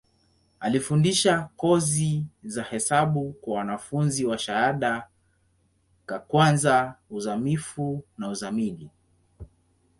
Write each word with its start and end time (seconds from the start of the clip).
Alifundisha 0.59 1.49
kozi 1.57 2.25
za 2.43 2.63
hesabu 2.63 3.33
kwa 3.41 3.57
wanafunzi 3.57 4.25
wa 4.25 4.37
shahada 4.37 5.07
ka 6.05 6.19
kwanza, 6.19 6.95
uzamivu 7.09 8.03
na 8.17 8.29
uzamili. 8.29 8.89